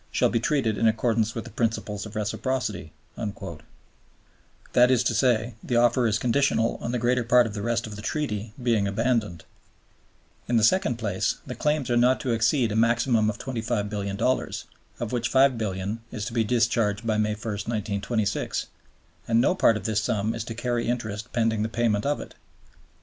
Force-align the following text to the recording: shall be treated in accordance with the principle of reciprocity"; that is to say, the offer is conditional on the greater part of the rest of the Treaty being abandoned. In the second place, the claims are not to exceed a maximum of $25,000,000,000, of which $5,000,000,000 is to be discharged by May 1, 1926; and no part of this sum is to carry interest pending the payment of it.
shall 0.09 0.29
be 0.29 0.39
treated 0.39 0.79
in 0.79 0.87
accordance 0.87 1.35
with 1.35 1.43
the 1.43 1.51
principle 1.51 1.93
of 2.05 2.15
reciprocity"; 2.15 2.91
that 4.73 4.89
is 4.89 5.03
to 5.03 5.13
say, 5.13 5.53
the 5.63 5.75
offer 5.75 6.07
is 6.07 6.17
conditional 6.17 6.79
on 6.81 6.91
the 6.91 6.97
greater 6.97 7.23
part 7.23 7.45
of 7.45 7.53
the 7.53 7.61
rest 7.61 7.85
of 7.85 7.95
the 7.95 8.01
Treaty 8.01 8.51
being 8.63 8.87
abandoned. 8.87 9.45
In 10.47 10.57
the 10.57 10.63
second 10.63 10.95
place, 10.97 11.35
the 11.45 11.53
claims 11.53 11.91
are 11.91 11.97
not 11.97 12.19
to 12.21 12.31
exceed 12.31 12.71
a 12.71 12.75
maximum 12.75 13.29
of 13.29 13.37
$25,000,000,000, 13.37 14.63
of 14.99 15.11
which 15.11 15.31
$5,000,000,000 15.31 15.99
is 16.11 16.25
to 16.25 16.33
be 16.33 16.43
discharged 16.43 17.05
by 17.05 17.17
May 17.19 17.35
1, 17.35 17.41
1926; 17.43 18.65
and 19.27 19.39
no 19.39 19.53
part 19.53 19.77
of 19.77 19.83
this 19.83 20.01
sum 20.01 20.33
is 20.33 20.43
to 20.45 20.55
carry 20.55 20.87
interest 20.87 21.31
pending 21.31 21.61
the 21.61 21.69
payment 21.69 22.07
of 22.07 22.19
it. 22.19 22.33